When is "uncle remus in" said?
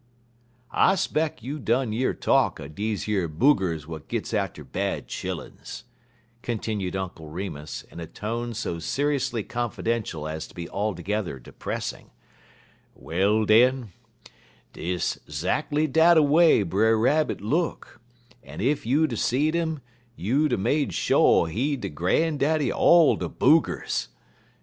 6.95-7.99